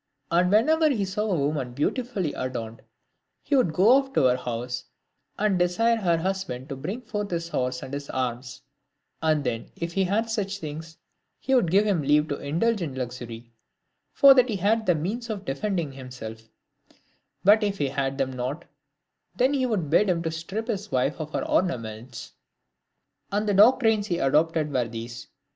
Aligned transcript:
And 0.31 0.49
whenever 0.51 0.89
he 0.89 1.05
saw 1.05 1.31
a 1.31 1.37
woman 1.37 1.73
beautifully 1.73 2.33
adorned, 2.33 2.81
he 3.43 3.55
would 3.55 3.71
go 3.71 3.89
off 3.97 4.13
to 4.13 4.23
her 4.23 4.35
house, 4.35 4.85
and 5.37 5.59
desire 5.59 5.97
her 5.97 6.17
husband 6.17 6.69
to 6.69 6.75
bring 6.75 7.03
forth 7.03 7.29
his 7.29 7.49
horse 7.49 7.83
and 7.83 7.93
his 7.93 8.09
arms; 8.09 8.63
and 9.21 9.43
then 9.43 9.69
if 9.75 9.93
he 9.93 10.05
had 10.05 10.27
such 10.31 10.57
things, 10.57 10.97
he 11.37 11.53
would 11.53 11.69
give 11.69 11.85
him 11.85 12.01
leave 12.01 12.27
to 12.29 12.39
indulge 12.39 12.81
in 12.81 12.95
luxury, 12.95 13.53
for 14.11 14.33
that 14.33 14.49
he 14.49 14.55
had 14.55 14.87
the 14.87 14.95
means 14.95 15.29
of 15.29 15.45
defending 15.45 15.91
himself; 15.91 16.49
but 17.43 17.61
if 17.61 17.77
he 17.77 17.89
had 17.89 18.17
them 18.17 18.33
not, 18.33 18.65
then 19.35 19.53
he 19.53 19.67
would 19.67 19.91
bid 19.91 20.09
him 20.09 20.23
strip 20.31 20.67
his 20.67 20.91
wife 20.91 21.19
of 21.19 21.31
her 21.33 21.45
ornaments. 21.47 22.29
V. 23.29 23.37
And 23.37 23.47
the 23.47 23.53
doctrines 23.53 24.07
he 24.07 24.17
adopted 24.17 24.73
were 24.73 24.87
these. 24.87 25.27